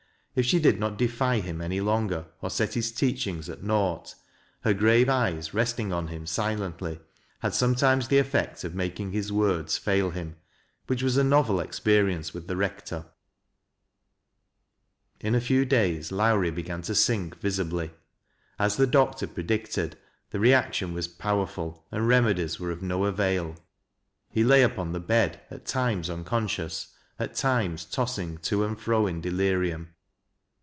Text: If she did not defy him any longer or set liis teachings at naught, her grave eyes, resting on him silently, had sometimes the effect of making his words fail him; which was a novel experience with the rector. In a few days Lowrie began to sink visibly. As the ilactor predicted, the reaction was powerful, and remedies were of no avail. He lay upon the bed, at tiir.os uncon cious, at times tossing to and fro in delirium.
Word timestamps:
If 0.33 0.45
she 0.45 0.59
did 0.59 0.79
not 0.79 0.97
defy 0.97 1.41
him 1.41 1.59
any 1.59 1.81
longer 1.81 2.25
or 2.41 2.49
set 2.49 2.69
liis 2.69 2.95
teachings 2.95 3.49
at 3.49 3.63
naught, 3.63 4.15
her 4.61 4.73
grave 4.73 5.09
eyes, 5.09 5.53
resting 5.53 5.91
on 5.91 6.07
him 6.07 6.25
silently, 6.25 7.01
had 7.39 7.53
sometimes 7.53 8.07
the 8.07 8.17
effect 8.17 8.63
of 8.63 8.73
making 8.73 9.11
his 9.11 9.29
words 9.29 9.77
fail 9.77 10.11
him; 10.11 10.37
which 10.87 11.03
was 11.03 11.17
a 11.17 11.23
novel 11.25 11.59
experience 11.59 12.33
with 12.33 12.47
the 12.47 12.55
rector. 12.55 13.07
In 15.19 15.35
a 15.35 15.41
few 15.41 15.65
days 15.65 16.13
Lowrie 16.13 16.49
began 16.49 16.81
to 16.83 16.95
sink 16.95 17.35
visibly. 17.41 17.91
As 18.57 18.77
the 18.77 18.87
ilactor 18.87 19.33
predicted, 19.33 19.97
the 20.29 20.39
reaction 20.39 20.93
was 20.93 21.09
powerful, 21.09 21.85
and 21.91 22.07
remedies 22.07 22.57
were 22.57 22.71
of 22.71 22.81
no 22.81 23.03
avail. 23.03 23.57
He 24.29 24.45
lay 24.45 24.63
upon 24.63 24.93
the 24.93 25.01
bed, 25.01 25.41
at 25.51 25.65
tiir.os 25.65 26.07
uncon 26.07 26.47
cious, 26.47 26.93
at 27.19 27.35
times 27.35 27.83
tossing 27.83 28.37
to 28.43 28.63
and 28.63 28.79
fro 28.79 29.07
in 29.07 29.19
delirium. 29.19 29.89